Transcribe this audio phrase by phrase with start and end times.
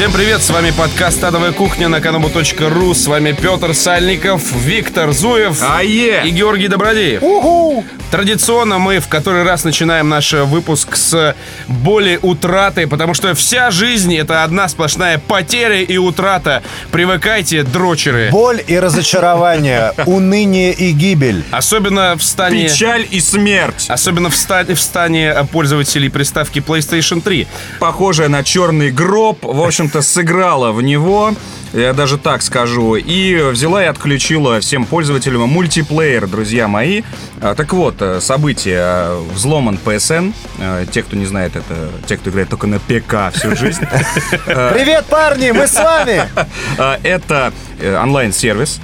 [0.00, 2.94] Всем привет, с вами подкаст «Адовая кухня» на kanabu.ru.
[2.94, 6.26] С вами Петр Сальников, Виктор Зуев Ае!
[6.26, 7.22] и Георгий Добродеев.
[7.22, 7.84] Уху!
[8.10, 11.36] Традиционно мы в который раз начинаем наш выпуск с
[11.68, 16.64] боли утраты, потому что вся жизнь— это одна сплошная потеря и утрата.
[16.90, 18.30] Привыкайте, дрочеры.
[18.32, 21.44] Боль и разочарование, уныние и гибель.
[21.52, 22.64] Особенно в стане...
[22.64, 23.86] Печаль и смерть.
[23.88, 27.46] Особенно в стане, в стане пользователей приставки PlayStation 3.
[27.78, 31.32] Похожая на черный гроб, в общем-то, сыграла в него.
[31.72, 32.96] Я даже так скажу.
[32.96, 37.02] И взяла и отключила всем пользователям мультиплеер, друзья мои.
[37.40, 39.16] А, Так вот, э, событие.
[39.32, 40.32] Взломан PSN.
[40.58, 43.82] Э, Те, кто не знает, это те, кто играет только на ПК всю жизнь.
[44.46, 46.22] Привет, парни, мы с вами!
[46.78, 48.80] А, Это э, онлайн-сервис.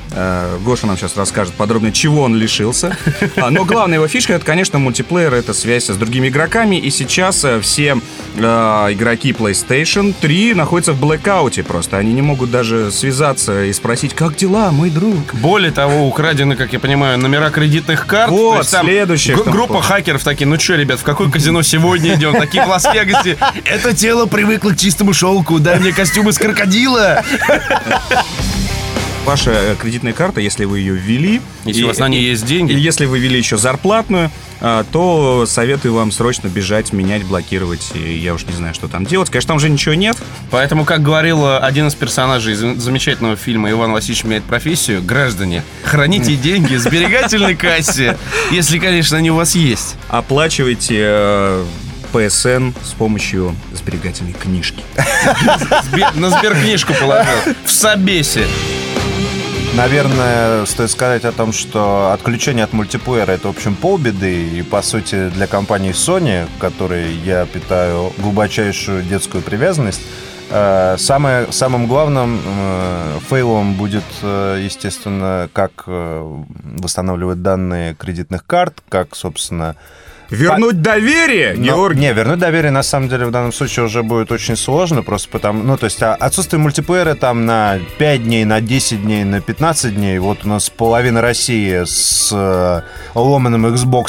[0.64, 2.96] Гоша нам сейчас расскажет подробно, чего он лишился.
[3.36, 6.76] А, Но главная его фишка, это, конечно, мультиплеер, это связь с другими игроками.
[6.76, 7.96] И сейчас э, все
[8.36, 11.96] игроки PlayStation 3 находятся в блэкауте просто.
[11.96, 15.34] Они не могут даже связаться и спросить, как дела, мой друг?
[15.34, 18.30] Более того, украдены, как я понимаю, номера кредитных карт.
[18.30, 22.34] Вот, есть там что Группа хакеров такие, ну что, ребят, в какое казино сегодня идем?
[22.34, 23.36] Такие в Лас-Вегасе.
[23.64, 25.58] Это тело привыкло к чистому шелку.
[25.58, 27.24] Дай мне костюм из крокодила.
[29.26, 31.40] Ваша э, кредитная карта, если вы ее ввели...
[31.64, 32.72] Если и- у вас на ней есть деньги.
[32.72, 37.90] И если вы ввели еще зарплатную, а, то советую вам срочно бежать, менять, блокировать.
[37.94, 39.28] И я уж не знаю, что там делать.
[39.28, 40.16] Конечно, там уже ничего нет.
[40.52, 45.64] Поэтому, как говорил э, один из персонажей зам- замечательного фильма «Иван Васильевич меняет профессию», граждане,
[45.82, 48.16] храните деньги в сберегательной кассе,
[48.52, 49.96] если, конечно, они у вас есть.
[50.08, 51.64] Оплачивайте э,
[52.12, 54.82] PSN с помощью сберегательной книжки.
[56.14, 57.32] На сберкнижку положил.
[57.64, 58.46] В Собесе.
[59.76, 64.48] Наверное, стоит сказать о том, что отключение от мультиплеера это, в общем, полбеды.
[64.48, 70.00] И, по сути, для компании Sony, которой я питаю глубочайшую детскую привязанность,
[70.48, 76.42] э, самое, самым главным э, фейлом будет, э, естественно, как э,
[76.80, 79.76] восстанавливать данные кредитных карт, как, собственно,
[80.30, 82.00] Вернуть доверие, Но- Георгий.
[82.00, 85.62] Не, вернуть доверие на самом деле в данном случае уже будет очень сложно, просто потому,
[85.62, 89.94] ну, то есть а, отсутствие мультиплеера там на 5 дней, на 10 дней, на 15
[89.94, 92.80] дней, вот у нас половина России с э,
[93.14, 94.06] ломаным Xbox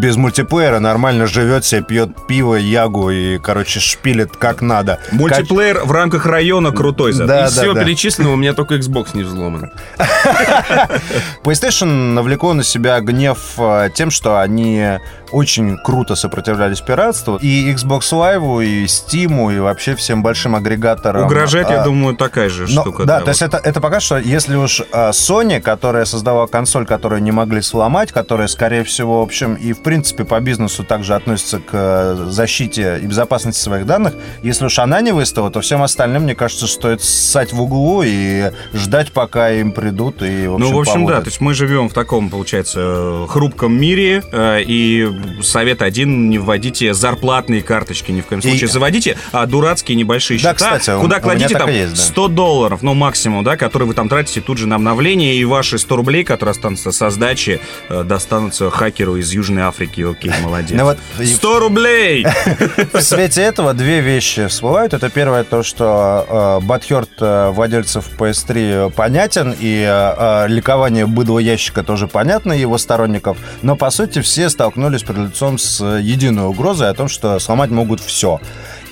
[0.00, 4.98] без мультиплеера нормально живет себе, пьет пиво, ягу и, короче, шпилит как надо.
[5.12, 7.28] Мультиплеер в рамках района крутой зато.
[7.28, 7.84] Да, Из да, всего да.
[7.84, 9.70] перечисленного у меня только Xbox не взломан.
[11.44, 14.98] PlayStation навлекло на себя гнев э, тем, что они
[15.32, 17.36] очень круто сопротивлялись пиратству.
[17.36, 21.24] И Xbox Live, и Steam, и вообще всем большим агрегаторам.
[21.26, 23.04] Угрожать, я а, думаю, такая же Но- штука.
[23.04, 23.24] да, вот.
[23.24, 27.32] то есть это, это пока что, если уж а, Sony, которая создавала консоль, которую не
[27.32, 31.70] могли сломать, которая, скорее всего, в общем, и в принципе по бизнесу также относится к
[31.72, 36.34] э, защите и безопасности своих данных, если уж она не выставила, то всем остальным, мне
[36.34, 40.80] кажется, стоит ссать в углу и ждать, пока им придут и, в общем, Ну, в
[40.80, 41.24] общем, да, поводят.
[41.24, 45.06] то есть мы живем в таком, получается, э, хрупком мире, э, и
[45.42, 48.68] совет один, не вводите зарплатные карточки ни в коем И- случае.
[48.68, 51.96] Заводите а, дурацкие небольшие Да, счета, кстати, у- куда у кладите меня там и есть,
[51.96, 52.02] да.
[52.02, 55.78] 100 долларов, ну, максимум, да, которые вы там тратите тут же на обновление, и ваши
[55.78, 60.00] 100 рублей, которые останутся со сдачи, э, достанутся хакеру из Южной Африки.
[60.08, 60.76] Окей, молодец.
[60.78, 62.26] Ну вот, и- 100 рублей!
[62.92, 64.94] В свете этого две вещи всплывают.
[64.94, 70.14] Это первое, то, что э, Батхерт э, владельцев PS3 понятен, и э,
[70.46, 73.36] э, ликование быдла ящика тоже понятно его сторонников.
[73.62, 78.00] Но, по сути, все столкнулись перед лицом с единой угрозой о том, что сломать могут
[78.00, 78.40] все.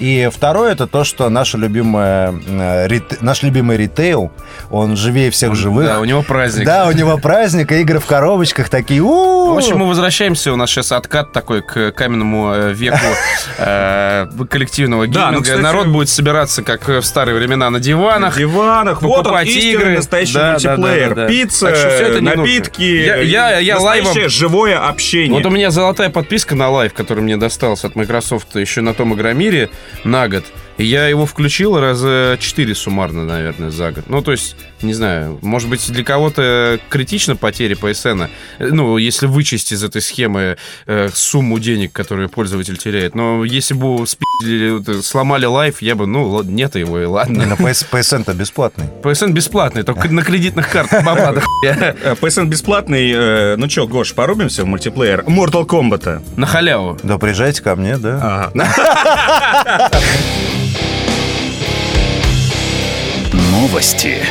[0.00, 4.32] И второе, это то, что наша любимая, э, рит- наш любимый ритейл,
[4.70, 5.86] он живее всех живых.
[5.86, 6.66] Да, у него праздник.
[6.66, 9.00] Да, у него праздник, и игры в коробочках такие.
[9.00, 9.54] «У-у-у».
[9.54, 10.52] В общем, мы возвращаемся.
[10.52, 12.98] У нас сейчас откат такой к каменному э, веку
[13.58, 15.42] э, коллективного Да, ну, гейминга.
[15.44, 18.36] кстати- Народ будет собираться, как в старые времена, на На диванах.
[18.36, 19.02] диванах.
[19.02, 19.96] Вот он, игры.
[19.96, 21.08] настоящий Да, мультиплеер.
[21.10, 21.28] да, да, да.
[21.28, 21.70] Пицца,
[22.20, 22.82] напитки.
[22.82, 25.32] Я- я- я настоящее лайвом- живое общение.
[25.34, 29.14] Вот у меня золотая подписка на Live, которая мне досталась от Microsoft еще на том
[29.14, 29.70] Игромире
[30.04, 30.44] на год.
[30.76, 34.04] Я его включил раза 4 суммарно, наверное, за год.
[34.08, 38.28] Ну, то есть, не знаю, может быть, для кого-то критично потери PSN.
[38.58, 40.56] Э, Ну, если вычесть из этой схемы
[40.86, 43.14] э, сумму денег, которую пользователь теряет.
[43.14, 44.04] Но если бы
[44.44, 47.46] э, сломали Live, я бы, ну, ладно, нет его, и Не, ладно.
[47.46, 48.86] ну, PS, PSN-то бесплатный.
[49.02, 51.04] PSN бесплатный, только на кредитных картах
[51.44, 51.94] хуя.
[52.02, 53.12] Э, PSN бесплатный.
[53.14, 56.22] э, Ну что, Гош, порубимся в мультиплеер Mortal Kombat.
[56.36, 56.98] На халяву.
[57.04, 58.50] Да приезжайте ко мне, да.
[58.54, 59.90] Ага.
[63.74, 64.22] Новости.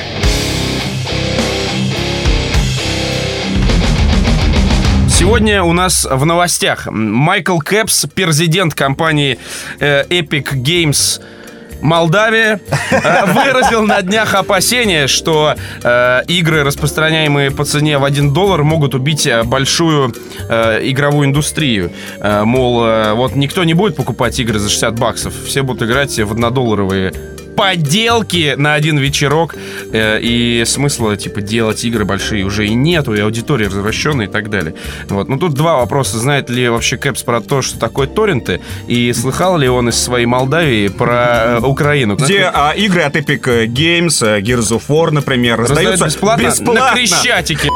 [5.10, 9.38] Сегодня у нас в новостях Майкл Кэпс, президент компании
[9.82, 11.22] э, Epic Games
[11.82, 18.64] Молдавия э, выразил на днях опасения, что э, игры, распространяемые по цене в 1 доллар,
[18.64, 20.14] могут убить большую
[20.48, 21.92] игровую индустрию.
[22.22, 27.33] Мол, вот никто не будет покупать игры за 60 баксов, все будут играть в однодолларовые
[27.56, 29.56] поделки на один вечерок.
[29.92, 34.50] Э, и смысла, типа, делать игры большие уже и нету, и аудитория развращенная и так
[34.50, 34.76] далее.
[35.10, 35.30] Вот.
[35.30, 36.18] Ну, тут два вопроса.
[36.18, 38.62] Знает ли вообще Кэпс про то, что такое торренты?
[38.88, 42.16] И слыхал ли он из своей Молдавии про э, Украину?
[42.16, 46.74] Где а, игры от Epic Games, э, Gears of War, например, раздаются бесплатно, бесплатно.
[46.74, 47.70] на Крещатике.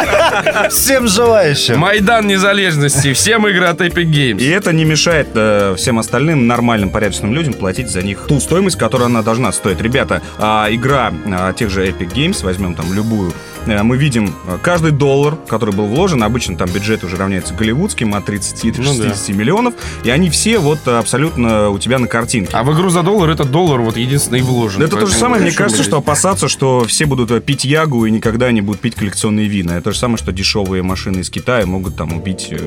[0.70, 1.78] Всем желающим.
[1.78, 3.12] Майдан Незалежности.
[3.12, 4.38] Всем игры от Epic Games.
[4.38, 8.76] И это не мешает э, всем остальным нормальным, порядочным людям платить за них ту стоимость,
[8.78, 9.80] которую она должна стоить.
[9.80, 13.32] Ребята, а, игра а, тех же Epic Games, возьмем там любую,
[13.66, 18.14] э, мы видим э, каждый доллар, который был вложен, обычно там бюджет уже равняется голливудским
[18.14, 19.08] от 30 до Ну да.
[19.14, 19.74] 60 миллионов,
[20.04, 22.50] и они все вот абсолютно у тебя на картинке.
[22.52, 24.80] А в игру за доллар этот доллар вот единственный вложен.
[24.80, 27.64] Да это то же самое, мне кажется, мы что опасаться, что все будут э, пить
[27.64, 29.72] ягу и никогда не будут пить коллекционные вина.
[29.72, 32.58] Это то же самое, что дешевые машины из Китая могут там убить э,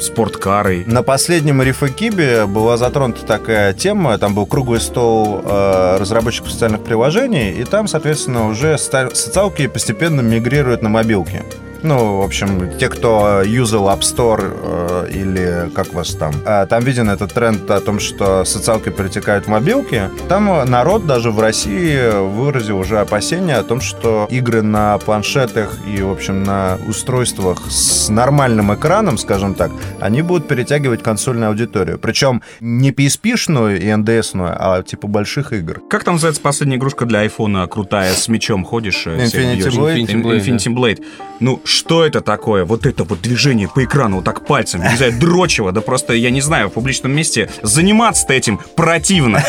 [0.00, 0.84] спорткары.
[0.86, 7.52] На последнем Рифакибе была затронута такая тема, там был круглый стол э, разработчиков социальных приложений,
[7.52, 11.42] и там, соответственно, уже социалки постепенно мигрируют на мобилки.
[11.82, 16.84] Ну, в общем, те, кто юзал App Store э, или как вас там, а, там
[16.84, 20.08] виден этот тренд о том, что социалки перетекают в мобилки.
[20.28, 21.98] Там э, народ даже в России
[22.28, 28.08] выразил уже опасения о том, что игры на планшетах и, в общем, на устройствах с
[28.08, 29.70] нормальным экраном, скажем так,
[30.00, 31.98] они будут перетягивать консольную аудиторию.
[31.98, 35.80] Причем не PSP-шную и NDS-ную, а типа больших игр.
[35.90, 39.06] Как там называется последняя игрушка для айфона крутая, с мечом ходишь?
[39.06, 39.68] э, Infinity?
[39.70, 40.06] Blade?
[40.12, 41.04] Ин- Blade, Infinity Blade.
[41.40, 42.64] Ну, что это такое?
[42.64, 46.30] Вот это вот движение по экрану, вот так пальцем, не знаю, дрочево, да просто, я
[46.30, 49.42] не знаю, в публичном месте заниматься-то этим противно.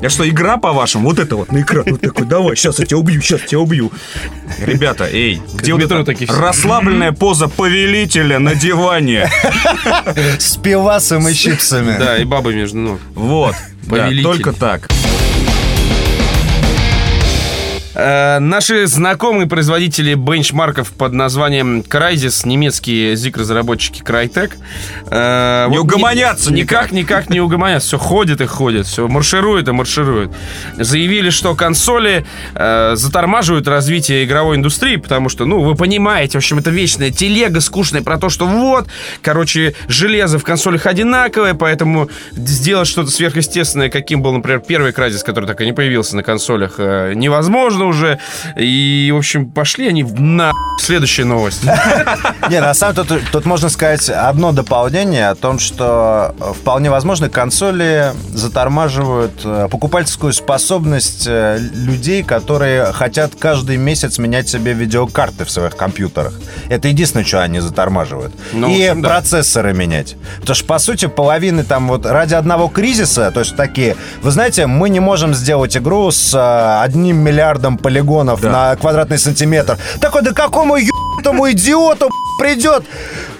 [0.00, 1.08] Я что, игра, по-вашему?
[1.08, 3.60] Вот это вот на экран, вот такой, давай, сейчас я тебя убью, сейчас я тебя
[3.60, 3.92] убью.
[4.58, 9.30] Ребята, эй, где вот эта расслабленная поза повелителя на диване?
[10.38, 11.96] С пивасом и чипсами.
[11.98, 13.00] Да, и бабы между ног.
[13.14, 14.88] Вот, да, только так.
[17.98, 24.52] Э, Наши знакомые производители бенчмарков под названием Crysis, немецкие ZIG-разработчики Crytek,
[25.10, 27.88] э, Не угомонятся ни- никак, никак не угомонятся.
[27.88, 30.30] Все ходит и ходит, все марширует и марширует.
[30.76, 32.24] Заявили, что консоли
[32.54, 37.60] э, затормаживают развитие игровой индустрии, потому что, ну, вы понимаете, в общем, это вечная телега
[37.60, 38.86] скучная про то, что вот,
[39.22, 45.46] короче, железо в консолях одинаковое, поэтому сделать что-то сверхъестественное, каким был, например, первый Crysis, который
[45.46, 48.18] так и не появился на консолях, невозможно уже.
[48.56, 50.52] И, в общем, пошли они на...
[50.80, 51.64] Следующая новость.
[52.50, 57.28] Не, на самом деле тут, можно сказать одно дополнение о том, что э, вполне возможно
[57.28, 65.50] консоли затормаживают э, покупательскую способность э, людей, которые хотят каждый месяц менять себе видеокарты в
[65.50, 66.34] своих компьютерах.
[66.68, 68.32] Это единственное, что они затормаживают.
[68.52, 69.08] Ну, И общем, да.
[69.08, 70.16] процессоры менять.
[70.40, 74.66] Потому что, по сути, половины там вот ради одного кризиса, то есть такие, вы знаете,
[74.66, 78.50] мы не можем сделать игру с одним миллиардом полигонов Да.
[78.50, 79.78] на квадратный сантиметр.
[80.00, 82.84] Такой, да какому ебаному идиоту придет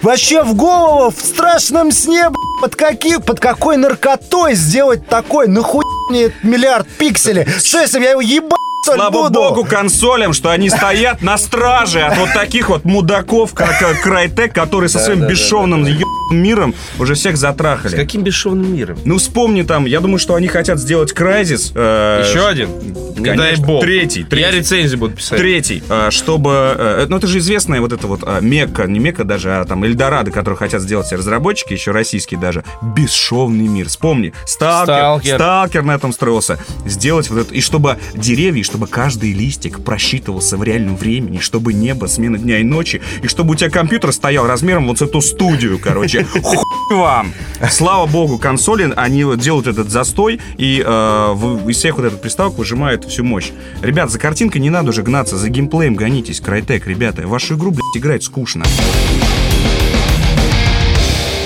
[0.01, 2.29] вообще в голову в страшном сне,
[2.61, 5.47] под, каким, под какой наркотой сделать такой?
[5.47, 7.45] Нахуй мне миллиард пикселей?
[7.45, 9.39] Что если я его ебать Слава буду?
[9.39, 14.49] богу консолям, что они стоят на страже от вот таких вот мудаков, как э, Crytek,
[14.49, 15.85] которые со своим бесшовным
[16.31, 17.95] миром уже всех С затрахали.
[17.95, 18.97] каким бесшовным миром?
[19.05, 21.71] Ну вспомни там, я думаю, что они хотят сделать Crysis.
[21.75, 22.69] э, Еще один?
[23.17, 23.65] Не дай конечно.
[23.67, 23.81] бог.
[23.83, 24.57] Третий, Я третий.
[24.59, 25.37] рецензии буду писать.
[25.39, 26.73] Третий, э, чтобы...
[26.77, 29.83] э, Ну, это же известная вот эта вот э, Мекка, не Мекка даже, а там
[29.83, 32.63] Эльдорадо, которые хотят сделать все разработчики, еще российские даже.
[32.81, 33.89] Бесшовный мир.
[33.89, 35.35] Вспомни, Сталкер, Сталкер.
[35.35, 36.57] Сталкер на этом строился.
[36.85, 37.53] Сделать вот это...
[37.53, 42.63] И чтобы деревья, чтобы каждый листик просчитывался в реальном времени, чтобы небо, смена дня и
[42.63, 46.23] ночи, и чтобы у тебя компьютер стоял размером вот с эту студию, короче.
[46.43, 47.33] Хуй вам!
[47.71, 52.21] Слава богу, консоли, они вот делают этот застой, и э, в- из всех вот этот
[52.21, 53.49] приставок выжимают всю мощь.
[53.81, 57.27] Ребят, за картинкой не надо уже гнаться, за геймплеем гонитесь, Crytek, ребята.
[57.27, 58.65] Вашу игру, блядь, играть скучно.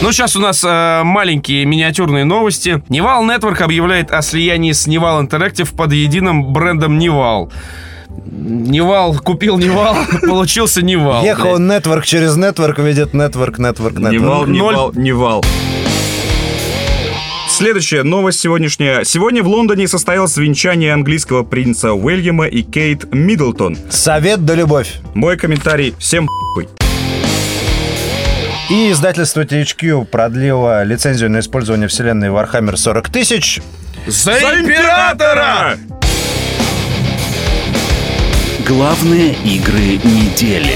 [0.04, 2.84] Ну, сейчас у нас э, маленькие миниатюрные новости.
[2.90, 7.54] Nival Network объявляет о слиянии с Nival Interactive под единым брендом Nival.
[8.30, 11.24] Nival купил Nival, получился Nival.
[11.24, 14.50] Ехал нетворк через нетворк, видит нетворк, нетворк, нетворк.
[14.50, 14.76] не Ноль.
[14.76, 15.42] вал, не вал.
[17.48, 19.06] Следующая новость сегодняшняя.
[19.06, 23.78] Сегодня в Лондоне состоялось венчание английского принца Уильяма и Кейт Миддлтон.
[23.90, 24.96] Совет да любовь.
[25.14, 26.68] Мой комментарий всем хуй.
[28.74, 33.62] И издательство THQ продлило лицензию на использование вселенной Warhammer 40 тысяч.
[34.08, 35.78] За императора!
[38.66, 40.76] Главные игры недели.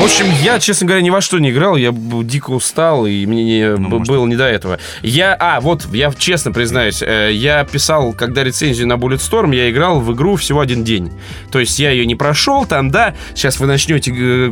[0.00, 3.44] В общем, я, честно говоря, ни во что не играл, я дико устал, и мне
[3.44, 4.06] не- Ну, может.
[4.06, 4.78] было не до этого.
[5.02, 10.00] Я, а, вот, я честно признаюсь, э, я писал, когда рецензию на Bulletstorm, я играл
[10.00, 11.12] в игру всего один день.
[11.50, 14.50] То есть я ее не прошел, там, да, сейчас вы начнете э,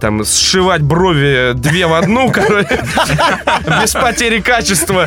[0.00, 2.80] там сшивать брови две в одну, короче,
[3.82, 5.06] без потери качества.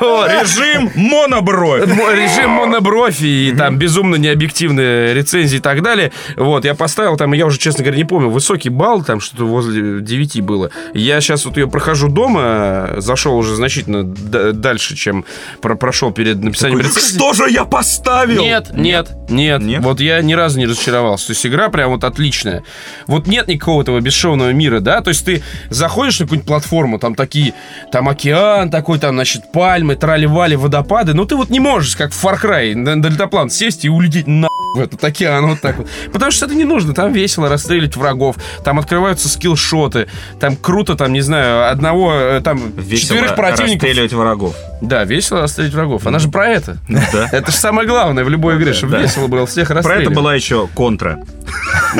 [0.00, 1.86] Режим монобровь.
[1.86, 6.10] Мо- режим монобровь и там безумно необъективные рецензии и так далее.
[6.36, 10.00] Вот, я поставил там, я уже, честно говоря, не помню, высокий балл, там что-то возле
[10.00, 10.70] 9 было.
[10.94, 15.24] Я сейчас вот ее прохожу дома, зашел уже значительно дальше, чем
[15.60, 17.16] про- прошел перед написанием рецензии.
[17.16, 18.40] Что же я поставил?
[18.42, 19.82] Нет, нет, нет, Нет?
[19.82, 21.26] Вот я ни разу не разочаровался.
[21.28, 22.62] То есть игра прям вот отличная.
[23.06, 25.00] Вот нет никакого этого бесшовного мира, да?
[25.00, 27.52] То есть ты заходишь на какую-нибудь платформу, там такие,
[27.92, 31.14] там океан такой, там, значит, пальмы, трали-вали, водопады.
[31.14, 34.26] Но ты вот не можешь, как в Far Cry, на на дельтаплан сесть и улететь
[34.26, 35.88] на в этот океан вот так вот.
[36.12, 36.94] Потому что это не нужно.
[36.94, 38.36] Там весело расстрелить врагов.
[38.64, 40.08] Там открываются скиллшоты.
[40.40, 43.82] Там круто, там, не знаю, одного, э, там, Весело четверых противников.
[43.82, 44.54] расстреливать врагов.
[44.80, 46.06] Да, весело расстрелить врагов.
[46.06, 46.78] Она же про это.
[46.88, 47.28] Да.
[47.32, 49.02] Это же самое главное в любой игре, чтобы да.
[49.02, 50.06] весело было всех Про расстреливать.
[50.06, 51.20] это была еще контра.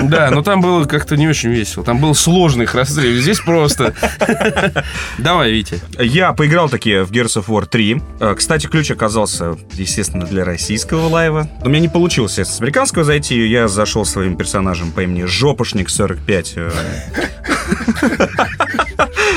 [0.03, 1.85] Да, но там было как-то не очень весело.
[1.85, 3.23] Там было сложно их расстреливать.
[3.23, 3.95] Здесь просто.
[5.19, 5.81] Давай, Витя.
[5.99, 8.03] Я поиграл таки в Gears of War 3.
[8.21, 11.49] Э, Кстати, ключ оказался, естественно, для российского лайва.
[11.63, 13.47] У меня не получилось с американского зайти.
[13.47, 16.71] Я зашел своим персонажем по имени Жопошник 45 э,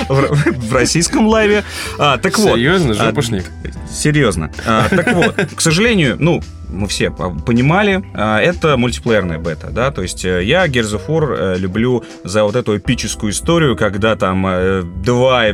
[0.09, 1.63] в российском лайве.
[1.97, 2.55] А, Так вот.
[2.55, 3.45] Серьезно, а, жопошник?
[3.89, 4.51] Серьезно.
[4.65, 10.01] А, Так вот, к сожалению, ну, мы все по- понимали, это мультиплеерная бета, да, то
[10.01, 14.45] есть э, я Gears of War э, люблю за вот эту эпическую историю, когда там
[14.47, 15.47] э, два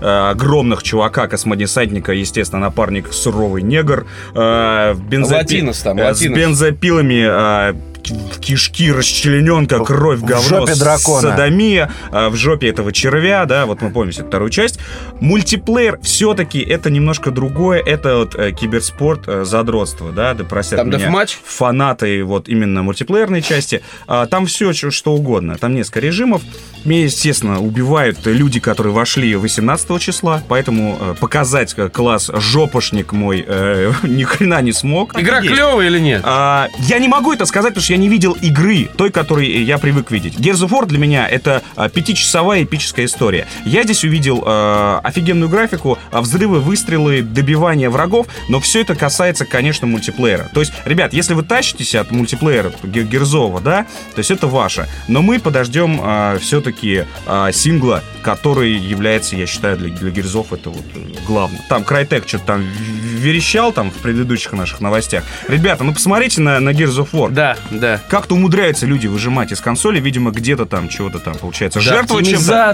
[0.00, 6.38] огромных чувака, космодесантника, естественно, напарник суровый негр, бензопи- Латинос там, э, с латинос.
[6.38, 7.97] бензопилами
[8.40, 11.30] кишки, расчлененка, кровь, в говно, жопе с- дракона.
[11.30, 14.78] садомия, а, в жопе этого червя, да, вот мы помните вторую часть.
[15.20, 20.88] Мультиплеер все-таки это немножко другое, это вот э, киберспорт, э, задротство, да, да простят Там
[20.88, 21.38] меня дефматч?
[21.44, 23.82] фанаты вот именно мультиплеерной части.
[24.06, 26.42] А, там все что угодно, там несколько режимов.
[26.84, 33.92] Меня, естественно, убивают люди, которые вошли 18 числа, поэтому э, показать класс жопошник мой э,
[34.04, 35.18] ни хрена не смог.
[35.18, 36.22] Игра клевая или нет?
[36.24, 39.78] А, я не могу это сказать, потому что я не видел игры, той, которой я
[39.78, 40.36] привык видеть.
[40.36, 43.46] Gears of War для меня это а, пятичасовая эпическая история.
[43.64, 49.44] Я здесь увидел а, офигенную графику, а, взрывы, выстрелы, добивание врагов, но все это касается,
[49.44, 50.50] конечно, мультиплеера.
[50.54, 54.88] То есть, ребят, если вы тащитесь от мультиплеера Гер- Герзова, да, то есть это ваше.
[55.08, 56.00] Но мы подождем
[56.40, 57.04] все-таки
[57.52, 61.60] сингла, который является, я считаю, для, для Герзов это вот э, главное.
[61.68, 65.24] Там Крайтек что-то там верещал там в предыдущих наших новостях.
[65.48, 67.30] Ребята, ну посмотрите на, на Gears of War.
[67.30, 67.87] Да, да.
[68.08, 71.78] Как-то умудряются люди выжимать из консоли, видимо, где-то там чего-то там получается.
[71.78, 72.70] Да, Жертвовать чем-то.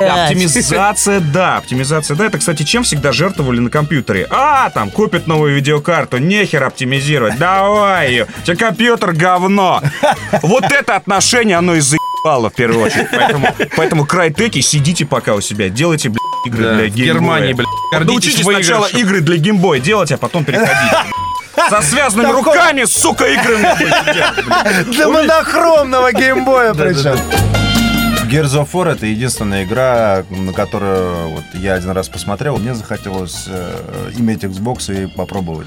[0.00, 2.26] Оптимизация, да, оптимизация, да.
[2.26, 4.26] Это, кстати, чем всегда жертвовали на компьютере?
[4.30, 8.26] А, там, купят новую видеокарту, нехер оптимизировать, давай ее.
[8.42, 9.82] У тебя компьютер говно.
[10.42, 13.08] Вот это отношение, оно и заебало в первую очередь.
[13.10, 17.14] Поэтому, поэтому крайтеки, сидите пока у себя, делайте, блядь, игры Да, для в геймбоя.
[17.14, 20.92] Германии, блядь, Научитесь сначала игры для геймбоя делать, а потом переходить.
[21.70, 23.58] Со связанными руками, сука, игры.
[24.86, 27.18] Для монохромного геймбоя причем.
[28.28, 32.58] Gears of War это единственная игра, на которую вот я один раз посмотрел.
[32.58, 35.66] Мне захотелось э, иметь Xbox и попробовать.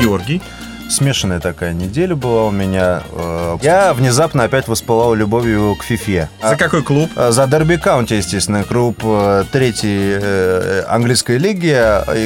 [0.00, 0.42] Георгий.
[0.88, 3.02] Смешанная такая неделя была у меня.
[3.12, 6.28] Э, Я внезапно опять воспылал любовью к фифе.
[6.42, 7.10] За какой клуб?
[7.16, 11.70] А, За Дерби Каунти, естественно, клуб э, третьей э, английской лиги.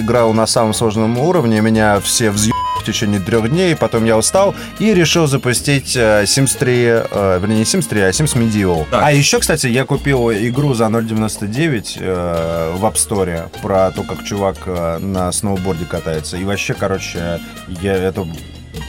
[0.00, 1.60] Играл на самом сложном уровне.
[1.60, 3.76] Меня все взъебали в течение трех дней.
[3.76, 8.10] Потом я устал и решил запустить э, Sims 3, э, вернее, не Sims 3, а
[8.10, 8.86] Sims Medieval.
[8.90, 9.02] Так.
[9.02, 14.24] А еще, кстати, я купил игру за 0.99 э, в App Store про то, как
[14.24, 16.36] чувак э, на сноуборде катается.
[16.36, 17.40] И вообще, короче,
[17.82, 18.26] я это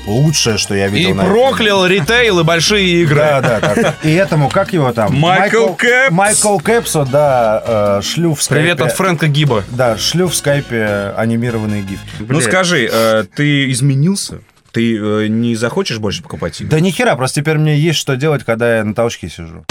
[0.06, 3.18] лучшее, что я видел И на проклял ритейл и большие игры.
[3.20, 3.96] да, да, так.
[4.04, 5.16] И этому, как его там?
[5.16, 6.12] Майкл Кэпс.
[6.12, 8.62] Майкл Кэпсо, да, э, шлю в скайпе.
[8.62, 9.64] Привет от Фрэнка Гиба.
[9.70, 12.10] Да, шлю в скайпе анимированные гифки.
[12.20, 14.42] Ну скажи, э, ты изменился?
[14.72, 16.72] Ты э, не захочешь больше покупать игры?
[16.72, 19.66] Да ни хера, просто теперь мне есть что делать, когда я на толчке сижу.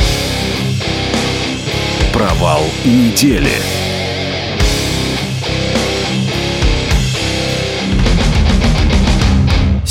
[2.12, 3.52] Провал недели.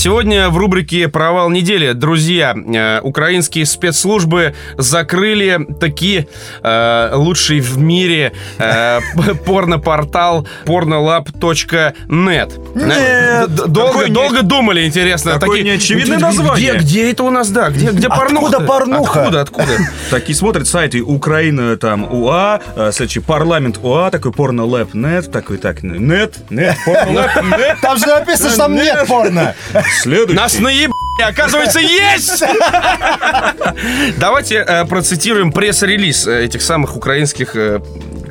[0.08, 6.30] Сегодня в рубрике «Провал недели», друзья, э, украинские спецслужбы закрыли такие
[6.64, 9.02] э, лучший в мире э,
[9.46, 12.54] порнопортал pornolab.net.
[12.74, 15.34] Д- Долго, долго думали, интересно.
[15.34, 16.76] Какое неочевидное название.
[16.76, 17.70] Где, где это у нас, да?
[17.70, 18.66] Где, где Откуда порнуха?
[18.66, 19.20] порнуха?
[19.20, 19.78] Откуда, откуда?
[20.10, 25.84] Такие смотрят сайты Украина, там, УА, э, следующий парламент УА, такой порно-лэп, нет, такой, так,
[25.84, 29.54] нет, нет, порно-лэп, нет, Там же написано, что там нет порно.
[29.98, 30.36] следующий.
[30.36, 30.92] Нас наеб...
[31.24, 32.44] Оказывается, есть!
[34.18, 37.82] Давайте э, процитируем пресс-релиз э, этих самых украинских э,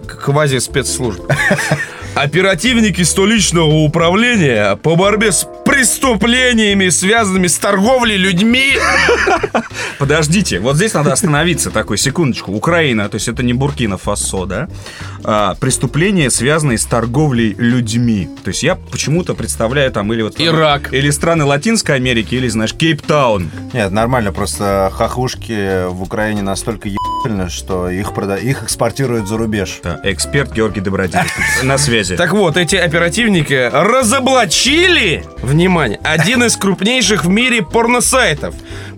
[0.07, 1.21] квази-спецслужб.
[2.17, 8.73] Оперативники столичного управления по борьбе с преступлениями, связанными с торговлей людьми.
[9.99, 12.53] Подождите, вот здесь надо остановиться, такой, секундочку.
[12.53, 14.69] Украина, то есть это не Буркина-Фасо, да?
[15.25, 18.31] А, преступления, связанные с торговлей людьми.
[18.43, 20.41] То есть я почему-то представляю там или вот...
[20.41, 20.95] Ирак.
[20.95, 23.51] Или страны Латинской Америки, или, знаешь, Кейптаун.
[23.75, 27.06] Нет, нормально, просто хохлушки в Украине настолько ебательны,
[27.49, 29.81] что их, прода- их экспортируют за рубеж.
[29.83, 32.17] Да, эксперт Георгий Добродеев на связи.
[32.17, 38.55] Так вот, эти оперативники разоблачили, внимание, один из крупнейших в мире порносайтов.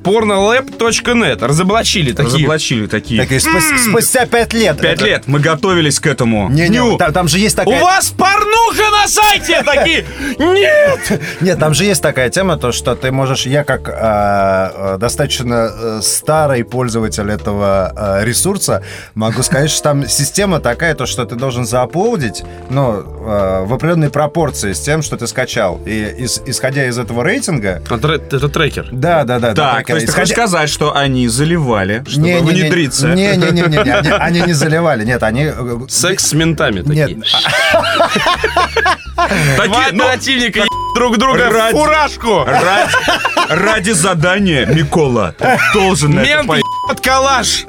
[0.08, 1.44] pornolab.net.
[1.44, 2.34] Разоблачили такие.
[2.34, 3.20] Разоблачили такие.
[3.22, 4.80] Так и спус- спустя пять лет.
[4.80, 6.48] Пять Это- лет мы готовились к этому.
[6.48, 7.80] Не, не, там, там же есть У такая...
[7.82, 10.04] вас порнуха на сайте такие!
[10.38, 11.20] Нет!
[11.40, 13.94] Нет, там же есть такая тема, то что ты можешь, я как а,
[14.94, 18.82] а, достаточно э, старый пользователь этого а, ресурса,
[19.14, 24.10] могу сказать, что там система такая, то что ты должен зааплодить, ну, а, в определенной
[24.10, 25.80] пропорции с тем, что ты скачал.
[25.86, 25.90] И
[26.24, 28.88] ис- исходя из этого рейтинга, Это трекер.
[28.92, 29.54] да, да, да.
[29.54, 33.08] Так, то есть ты хочешь сказать, что они заливали, чтобы не, не, внедриться?
[33.08, 35.44] Не, не, не, не, не, они, они не заливали, нет, они.
[35.54, 37.18] э, Секс с ментами Нет, такие.
[39.56, 42.44] Такие, ну, оперативника еб друг друга ради- фуражку.
[42.44, 42.90] ради,
[43.48, 47.64] ради задания, Микола, ты должен на это Мент пойти ебет калаш.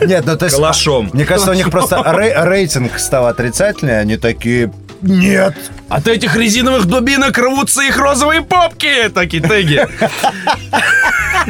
[0.00, 0.56] нет, ну то есть.
[0.56, 1.10] калашом.
[1.12, 4.72] Мне кажется, у них просто рей- рейтинг стал отрицательный, они такие.
[5.00, 5.54] Нет,
[5.88, 9.08] От этих резиновых дубинок рвутся их розовые попки.
[9.14, 9.86] Такие теги.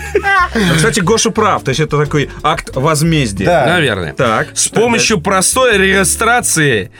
[0.77, 3.47] Кстати, Гоша прав, то есть это такой акт возмездия.
[3.47, 3.67] Да.
[3.67, 4.13] Наверное.
[4.15, 4.49] Так.
[4.55, 6.91] С помощью простой регистрации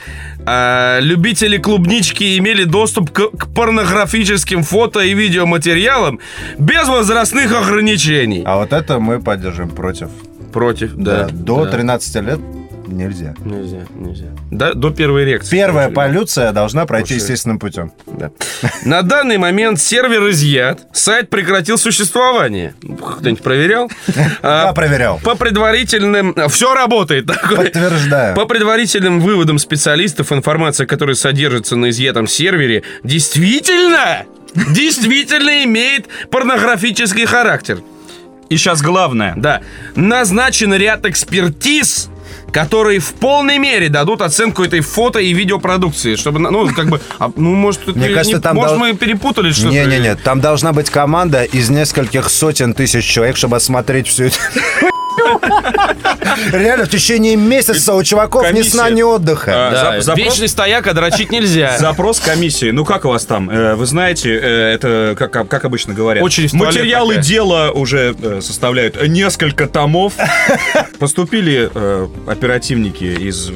[0.45, 6.19] э, любители клубнички имели доступ к, к порнографическим фото и видеоматериалам
[6.57, 8.43] без возрастных ограничений.
[8.45, 10.09] А вот это мы поддержим против.
[10.53, 11.25] Против, да.
[11.25, 11.71] Да, до да.
[11.71, 12.39] 13 лет
[12.91, 13.33] нельзя.
[13.43, 14.25] Нельзя, нельзя.
[14.51, 15.51] Да, до первой эрекции.
[15.55, 17.21] Первая Слушай, полюция должна пройти Слушай.
[17.21, 17.91] естественным путем.
[18.07, 18.31] да.
[18.83, 22.73] На данный момент сервер изъят, сайт прекратил существование.
[22.81, 23.89] Кто-нибудь проверял?
[24.15, 25.19] Я А, проверял.
[25.23, 26.35] По предварительным...
[26.49, 27.27] Все работает.
[27.27, 28.35] Подтверждаю.
[28.35, 34.23] По предварительным выводам специалистов, информация, которая содержится на изъятом сервере, действительно,
[34.73, 37.79] действительно имеет порнографический характер.
[38.49, 39.33] И сейчас главное.
[39.37, 39.61] Да,
[39.95, 42.09] назначен ряд экспертиз,
[42.51, 47.31] которые в полной мере дадут оценку этой фото и видеопродукции, чтобы, ну, как бы, а,
[47.35, 49.69] ну, может, это Мне не- кажется, там может, дол- мы перепутали что-то.
[49.69, 54.37] Не-не-не, там должна быть команда из нескольких сотен тысяч человек, чтобы осмотреть всю эту...
[56.51, 59.51] Реально, в течение месяца у чуваков ни сна, ни отдыха.
[59.53, 61.77] А, вечный стояк, а дрочить нельзя.
[61.77, 62.71] Запрос комиссии.
[62.71, 63.49] Ну, как у вас там?
[63.49, 66.23] Э, Вы знаете, э, это как, обычно говорят.
[66.23, 70.13] Материалы дела уже э, составляют несколько томов.
[70.99, 71.69] Поступили
[72.29, 73.51] оперативники из...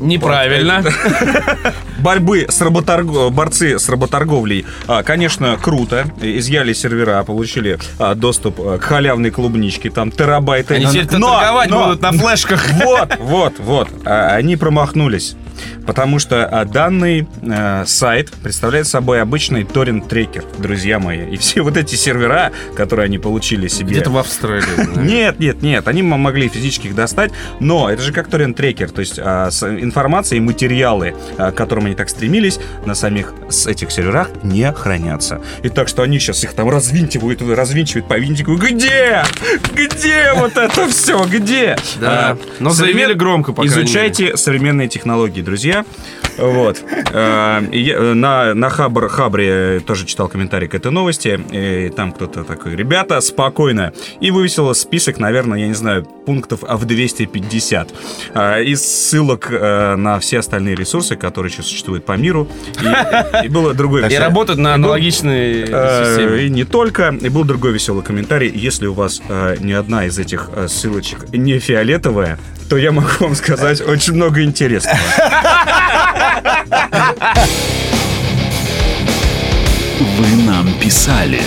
[0.00, 0.82] Неправильно.
[2.00, 3.30] борьбы с работорг...
[3.30, 6.06] борцы с работорговлей, а, конечно, круто.
[6.20, 10.74] Изъяли сервера, получили а, доступ к халявной клубничке, там терабайты.
[10.74, 12.64] Они теперь Но- торговать но- будут на флешках.
[12.84, 13.88] Вот, вот, вот.
[14.04, 15.36] А, Они промахнулись.
[15.86, 21.30] Потому что а, данный э, сайт представляет собой обычный торрент-трекер, друзья мои.
[21.30, 23.90] И все вот эти сервера, которые они получили себе...
[23.90, 24.64] Где-то в Австралии.
[24.96, 29.18] Нет, нет, нет, они могли физически их достать, но это же как торрент-трекер, то есть
[29.18, 33.32] а, информация и материалы, а, к которым они так стремились, на самих
[33.66, 35.40] этих серверах не хранятся.
[35.62, 38.56] И так что они сейчас их там развинтивают, развинчивают по винтику.
[38.56, 39.22] Где?
[39.74, 41.24] Где вот это все?
[41.24, 41.76] Где?
[42.00, 45.84] Да, но заявили громко, Изучайте современные технологии, друзья.
[46.38, 46.82] Вот.
[47.12, 51.40] Я, э, На, на Хабр, Хабре тоже читал комментарий к этой новости.
[51.50, 53.92] И там кто-то такой, ребята, спокойно.
[54.20, 57.88] И вывесил список, наверное, я не знаю, пунктов в 250.
[58.34, 62.46] а, Из ссылок э, на все остальные ресурсы, которые сейчас существуют по миру.
[62.80, 66.42] И, и было другое И работают на аналогичной Э, системе.
[66.44, 67.08] И не только.
[67.20, 68.52] И был другой веселый комментарий.
[68.54, 72.38] Если у вас э, ни одна из этих э, ссылочек не фиолетовая,
[72.70, 74.96] то я могу вам сказать очень много интересного.
[79.98, 81.40] вы нам писали.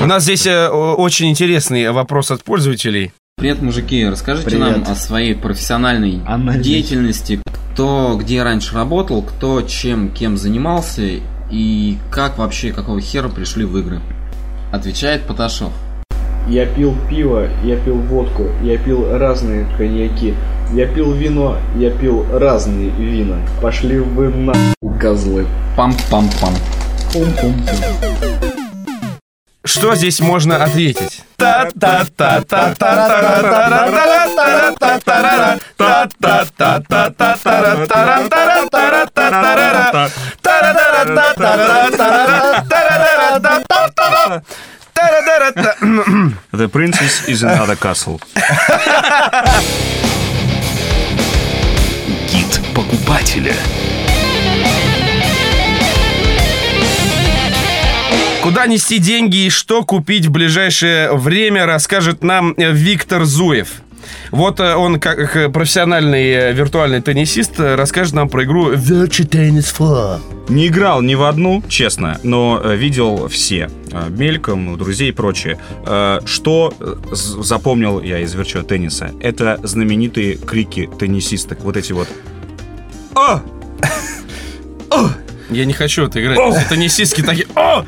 [0.00, 3.12] У нас здесь э, очень интересный вопрос от пользователей.
[3.36, 4.06] Привет, мужики.
[4.06, 4.84] Расскажите Привет.
[4.86, 6.64] нам о своей профессиональной Анализ.
[6.64, 7.42] деятельности.
[7.74, 13.76] Кто где раньше работал, кто чем, кем занимался и как вообще, какого хера пришли в
[13.76, 14.00] игры.
[14.72, 15.72] Отвечает Поташов.
[16.48, 20.34] Я пил пиво, я пил водку, я пил разные коньяки.
[20.72, 23.38] Я пил вино, я пил разные вина.
[23.60, 24.54] Пошли вы на
[25.00, 25.44] козлы.
[25.76, 26.54] Пам-пам-пам.
[27.12, 27.82] Пум-пум-пум.
[29.64, 31.24] Что здесь можно ответить?
[46.52, 48.20] The princess is another castle.
[52.30, 53.54] Гид покупателя.
[58.42, 63.82] Куда нести деньги и что купить в ближайшее время, расскажет нам э, Виктор Зуев.
[64.30, 69.72] Вот э, он, как э, профессиональный э, виртуальный теннисист, расскажет нам про игру Virtua Tennis
[69.72, 70.20] 4.
[70.48, 73.68] Не играл ни в одну, честно, но видел все.
[74.10, 75.58] Мельком, у друзей и прочее.
[76.24, 76.72] Что
[77.12, 79.10] запомнил я из Virtua тенниса?
[79.20, 81.60] Это знаменитые крики теннисисток.
[81.62, 82.08] Вот эти вот.
[83.14, 83.40] О!
[85.50, 86.38] Я не хочу это играть.
[86.38, 87.46] Это теннисистки такие...
[87.54, 87.84] О!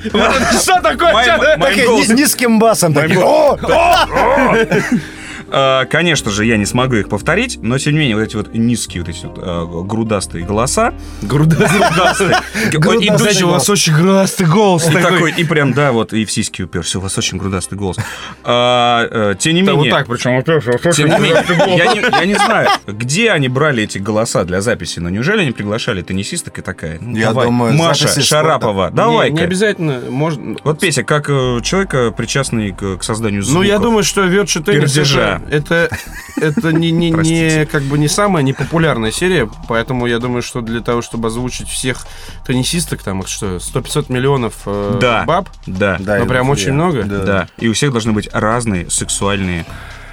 [0.60, 1.58] Что такое?
[1.58, 2.14] Такие.
[2.14, 3.20] Низким басом такие.
[3.20, 3.56] «О!»
[5.50, 8.54] Э, Конечно же, я не смогу их повторить, но тем не менее, вот эти вот
[8.54, 10.94] низкие, вот эти вот э, грудастые голоса.
[11.22, 12.28] Грудастый
[12.72, 14.88] Идущий, у вас очень грудастый голос.
[14.88, 15.32] и такой.
[15.32, 17.96] и прям, да, вот, и в сиськи уперся, у вас очень грудастый голос.
[18.44, 19.76] А, э, Тем не менее...
[19.76, 20.72] вот так, причем уперся.
[20.72, 21.80] Тем очень не менее, голос.
[22.20, 26.58] я не, знаю, где они брали эти голоса для записи, но неужели они приглашали теннисисток
[26.58, 30.56] и такая, ну, Я думаю, Маша Шарапова, Не- давай Не обязательно, можно...
[30.64, 33.62] Вот, Петя, как э, человека, причастный к, созданию звуков.
[33.62, 35.88] Ну, я думаю, что Virtua Tennis Это,
[36.36, 40.60] это, это не, не, не, как бы не самая непопулярная серия, поэтому я думаю, что
[40.60, 42.06] для того, чтобы озвучить всех
[42.46, 45.24] теннисисток, там их что, 100-500 миллионов э, Да.
[45.26, 46.72] баб, Да, Да, Ну, прям очень я.
[46.74, 47.02] много?
[47.04, 47.48] да.
[47.58, 49.64] И у всех должны быть разные сексуальные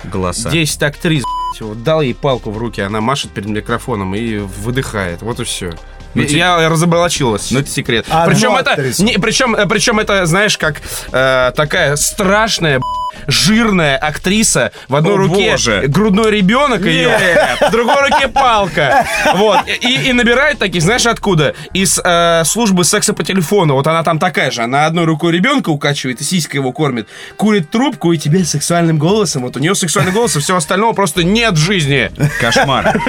[0.03, 0.49] голоса.
[0.49, 1.23] 10 актрис,
[1.59, 5.73] вот дал ей палку в руки, она машет перед микрофоном и выдыхает, вот и все.
[6.13, 8.05] Ну, те- Я разоблачил вас, Ну, секрет.
[8.09, 12.79] Одну Причем это, не, причем, причем это, знаешь, как э, такая страшная,
[13.27, 15.83] жирная актриса в одной О, руке боже.
[15.87, 17.17] грудной ребенок ее,
[17.61, 19.05] в другой руке палка.
[19.35, 19.59] Вот.
[19.81, 21.55] И, и набирает таких, знаешь, откуда?
[21.73, 23.75] Из э, службы секса по телефону.
[23.75, 24.61] Вот она там такая же.
[24.61, 27.07] Она одной рукой ребенка укачивает и сиська его кормит.
[27.37, 29.43] Курит трубку и тебе сексуальным голосом.
[29.43, 32.11] Вот у нее сексуальный голос, и всего остального просто нет жизни.
[32.39, 33.01] Кошмар.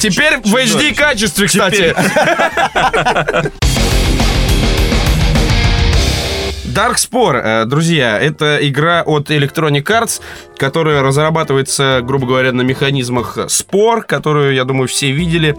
[0.00, 1.94] Теперь в HD качестве, кстати.
[6.80, 10.22] Darkspore, э, друзья, это игра от Electronic Arts,
[10.56, 15.58] которая разрабатывается, грубо говоря, на механизмах спор, которую, я думаю, все видели.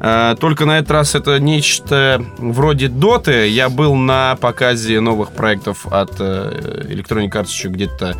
[0.00, 3.48] Э, Только на этот раз это нечто вроде доты.
[3.48, 8.16] Я был на показе новых проектов от э, Electronic Arts еще где-то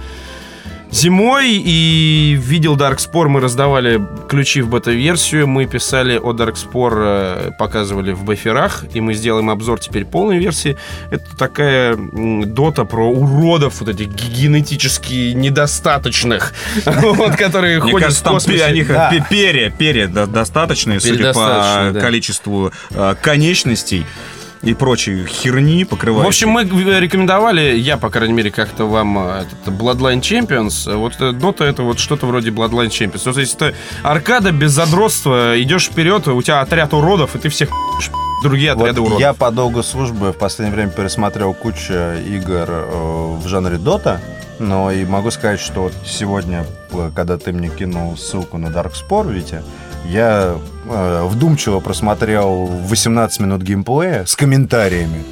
[0.92, 3.28] зимой и видел Darkspore.
[3.28, 5.48] Мы раздавали ключи в бета-версию.
[5.48, 8.85] Мы писали о Darkspore, э, показывали в баферах.
[8.94, 10.76] И мы сделаем обзор теперь полной версии.
[11.11, 16.52] Это такая дота про уродов, вот этих генетически недостаточных,
[16.85, 18.64] вот, которые ходят в космосе.
[18.64, 18.85] они
[19.31, 24.07] перья, перья до- достаточные, судя по количеству э, конечностей
[24.62, 26.25] и прочей херни, покрывающей.
[26.25, 30.94] В общем, мы э, рекомендовали, я, по крайней мере, как-то вам э, этот Bloodline Champions.
[30.96, 33.22] Вот э, Dota это вот что-то вроде Bloodline Champions.
[33.25, 37.70] Вот если это аркада без задротства, идешь вперед, у тебя отряд уродов, и ты всех
[38.42, 39.20] другие Вот отряды уродов.
[39.20, 44.20] я по долгу службы в последнее время пересмотрел кучу игр э, в жанре Дота,
[44.59, 49.33] но и могу сказать, что вот сегодня, э, когда ты мне кинул ссылку на Darkspore,
[49.33, 49.62] Витя,
[50.05, 50.55] я
[50.88, 55.25] э, вдумчиво просмотрел 18 минут геймплея с комментариями.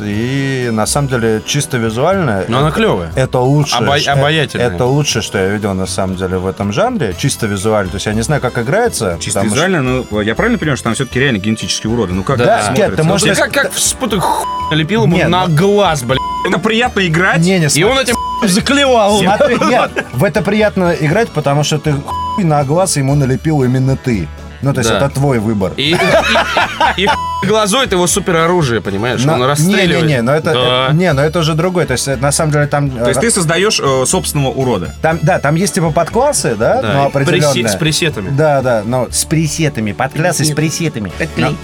[0.00, 3.10] И на самом деле чисто визуально Но она клевая.
[3.14, 3.76] это лучше.
[3.76, 4.68] Обо- обаятельная.
[4.68, 7.90] Это лучшее, что я видел на самом деле в этом жанре, чисто визуально.
[7.90, 9.16] То есть я не знаю, как играется.
[9.20, 12.12] Чисто потому что- визуально, ну, я правильно понимаю, что там все-таки реально генетические уроды?
[12.14, 12.96] Ну как Да, это смотрится?
[12.96, 16.18] ты можешь- как, как спуток хуй налепил ему Нет, на ну- глаз, блядь.
[16.48, 17.40] Это приятно играть?
[17.40, 18.16] Не, не, И он этим
[18.48, 19.20] заклевал.
[19.20, 21.94] Смотри, нет, в это приятно играть, потому что ты
[22.34, 24.28] хуй на глаз ему налепил именно ты.
[24.62, 24.98] Ну, то есть Да.
[24.98, 25.72] это твой выбор.
[25.76, 27.04] И, и, и,
[27.42, 29.22] и глазой это его супероружие, понимаешь?
[29.24, 30.04] Но- Он расстреливает.
[30.04, 30.88] Не-не-не, но это, Да.
[30.92, 31.84] не, но это уже другое.
[31.86, 32.90] То есть, это, на самом деле, там...
[32.90, 34.94] То есть ты создаешь э, собственного урода.
[35.02, 37.64] Там, да, там есть типа подклассы, да, Да, но и определенные.
[37.64, 38.30] преси- с пресетами.
[38.30, 41.10] Да, да, но с пресетами, подклассы с пресетами.
[41.36, 41.54] Но-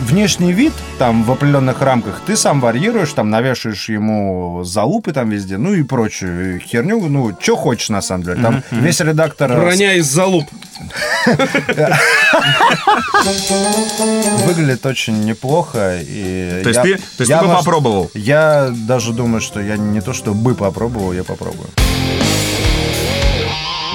[0.00, 5.56] Внешний вид там в определенных рамках ты сам варьируешь, там навешиваешь ему залупы там везде,
[5.56, 8.42] ну и прочую херню, ну, что хочешь на самом деле.
[8.42, 10.44] Там весь редактор э, Броня из залуп.
[14.46, 15.98] выглядит очень неплохо.
[16.00, 18.10] И То есть я- ты- то есть я, ты бы может, попробовал?
[18.14, 21.68] Я даже думаю, что я не то, что бы попробовал, я попробую.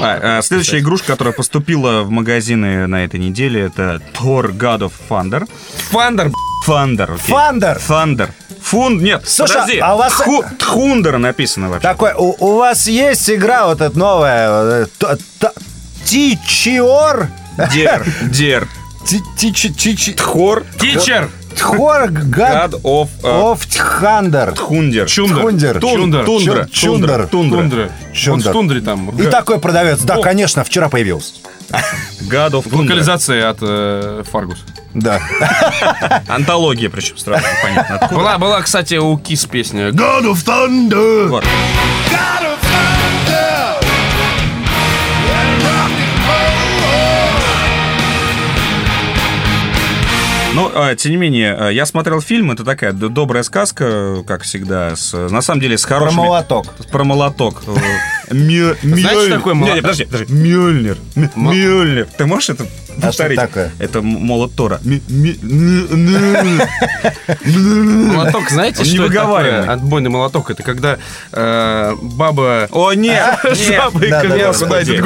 [0.02, 4.92] А, э, следующая игрушка, которая поступила в магазины на этой неделе, это Thor God of
[5.10, 5.48] Thunder.
[5.92, 6.32] Б***ь.
[6.68, 7.14] Thunder.
[7.14, 7.34] окей.
[7.36, 7.80] Фандер!
[7.88, 8.30] Thunder.
[8.62, 9.80] Фунд, нет, Слушай, подожди.
[9.80, 11.88] а у вас- Тху- Тхундер написано вообще.
[11.88, 15.52] Такой, у, у вас есть игра вот эта новая, э, т- т-
[16.06, 17.30] Тичиор?
[17.72, 18.68] Дер, дер.
[20.16, 20.64] Тхор.
[20.80, 21.30] Тичер.
[21.56, 24.54] Тхор Гад God of э, of Тхандер.
[24.54, 25.08] Тхундер.
[25.08, 25.80] Чундер.
[25.80, 25.80] Чундер.
[25.80, 26.64] Тундра.
[26.64, 27.28] Чун- Чундер.
[27.28, 27.92] Тундра.
[28.50, 29.10] В тундре там.
[29.10, 30.22] И такой продавец, да, О.
[30.22, 31.36] конечно, вчера появился.
[32.22, 32.82] God of Thunder.
[32.82, 34.64] Локализация от э, Фаргус.
[34.94, 35.20] Да.
[36.28, 37.96] Антология, причем сразу понятно.
[37.96, 38.16] откуда.
[38.16, 41.28] Была, была, кстати, у Кис песня God of Thunder.
[41.28, 41.44] Вот.
[42.12, 42.53] Ну,
[50.76, 55.14] а, тем не менее, а, я смотрел фильм, это такая добрая сказка, как всегда, с,
[55.30, 56.18] на самом деле с Про хорошими...
[56.22, 56.74] молоток.
[56.92, 57.62] Про молоток.
[57.66, 57.72] Э,
[58.34, 59.82] Мё- Знаешь, Не, молоток?
[59.82, 60.34] подожди, подожди.
[60.34, 60.98] Мёльнир.
[61.16, 62.08] М- Мёльнир.
[62.18, 62.66] Ты можешь это
[63.02, 63.40] повторить?
[63.40, 63.72] такое?
[63.80, 64.80] Это молот Тора.
[67.46, 69.72] Молоток, знаете, что это?
[69.72, 70.50] Отбойный молоток.
[70.52, 70.98] Это когда
[71.32, 72.68] э, баба...
[72.72, 73.40] О, нет!
[73.44, 75.02] да, и.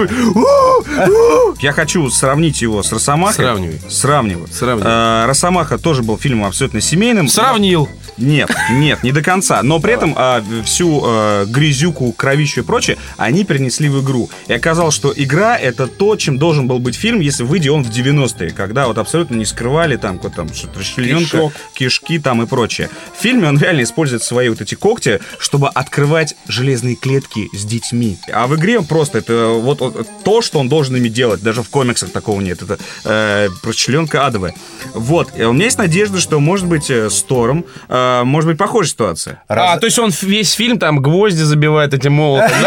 [1.62, 3.36] Я хочу сравнить его с Росомахой.
[3.36, 3.80] Сравнивай.
[3.90, 4.48] Сравниваю.
[4.52, 4.92] Сравнивай.
[4.92, 7.28] Э, Росомаха тоже был фильмом абсолютно семейным.
[7.28, 7.90] Сравнил.
[8.18, 9.62] Нет, нет, не до конца.
[9.62, 14.30] Но при этом а, всю э, грязюку, кровищу и прочее они перенесли в игру.
[14.48, 17.90] И оказалось, что игра— это то, чем должен был быть фильм, если выйдя он в
[17.90, 22.90] 90-е, когда вот абсолютно не скрывали там, вот там что-то расчлененка, кишки там и прочее.
[23.18, 28.18] В фильме он реально использует свои вот эти когти, чтобы открывать железные клетки с детьми.
[28.32, 31.42] А в игре он просто это вот, вот то, что он должен ими делать.
[31.42, 32.62] Даже в комиксах такого нет.
[32.62, 34.54] Это э, расчлененка адовая.
[34.94, 35.30] Вот.
[35.38, 38.90] И у меня есть надежда, что, может быть, э, с Тором э, может быть похожая
[38.90, 39.44] ситуация.
[39.48, 42.58] А, то есть он весь фильм там гвозди забивает этим молотом.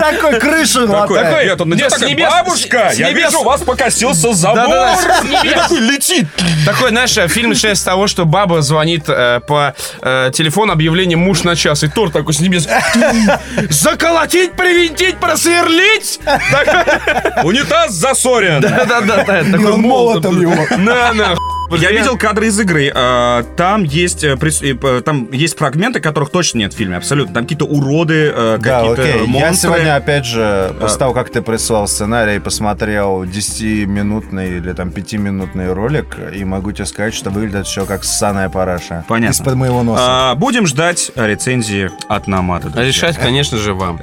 [0.00, 1.46] Такой крышу латает.
[1.46, 4.66] нет, он такой, небес- бабушка, с я небес- вижу, у вас покосился забор.
[5.44, 6.26] И такой летит.
[6.66, 11.16] Такой, знаешь, э, фильм начинается с того, что баба звонит э, по э, телефону объявление
[11.16, 12.66] «Муж на час», и Тор такой с небес
[13.70, 16.20] «Заколотить, привинтить, просверлить!»
[17.44, 18.60] Унитаз засорен.
[18.60, 20.40] Да-да-да, такой молотом.
[20.40, 20.66] его.
[20.76, 21.34] На, на.
[21.78, 22.90] Я видел кадры из игры.
[22.94, 27.34] а, Там есть, э, э, там есть фрагменты, которых точно нет в фильме, абсолютно.
[27.34, 29.20] Там какие-то уроды, э, Да, какие-то окей.
[29.20, 29.54] Я монстры.
[29.70, 36.16] сегодня, опять же, после того, как ты прислал сценарий, посмотрел 10-минутный или там 5-минутный ролик,
[36.34, 39.04] и могу тебе сказать, что выглядит все как ссаная параша.
[39.08, 39.34] Понятно.
[39.34, 40.02] Из-под моего носа.
[40.06, 42.70] А, Будем ждать рецензии от Намата.
[42.80, 44.00] Решать, конечно же, вам.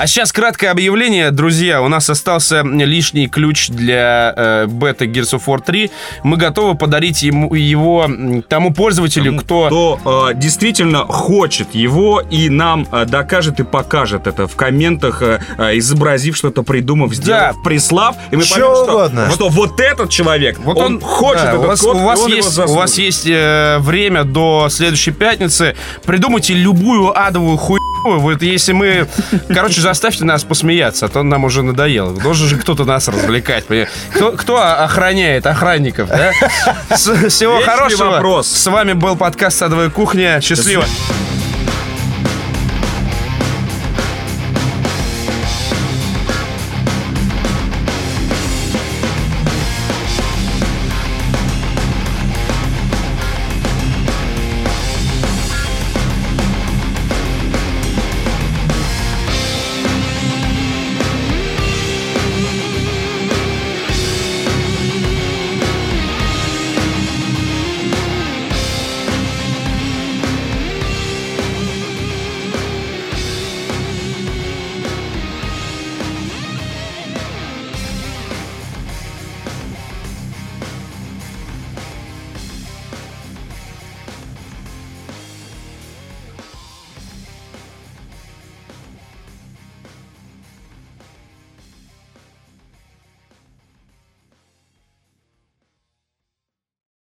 [0.00, 1.82] А сейчас краткое объявление, друзья.
[1.82, 5.90] У нас остался лишний ключ для э, бета Gears of War 3.
[6.22, 8.08] Мы готовы подарить ему его
[8.48, 9.66] тому пользователю, кто...
[9.66, 15.40] кто э, действительно хочет его и нам э, докажет и покажет это в комментах, э,
[15.58, 19.30] э, изобразив что-то, придумав, сделав, прислав, и мы Чё поймем, что, угодно.
[19.32, 22.04] что вот этот человек, Вот он, он, хочет да, этот у вас, код, у и
[22.04, 25.74] вас есть, у вас есть э, время до следующей пятницы.
[26.04, 27.82] Придумайте любую адовую хуйню.
[28.04, 29.08] Вот если мы...
[29.48, 32.12] Короче, заставьте нас посмеяться, а то нам уже надоело.
[32.12, 33.64] Должен же кто-то нас развлекать.
[34.14, 36.32] Кто, кто охраняет охранников, да?
[36.96, 38.10] Всего Вечный хорошего.
[38.10, 38.48] вопрос.
[38.48, 40.40] С вами был подкаст «Садовая кухня».
[40.40, 40.84] Счастливо.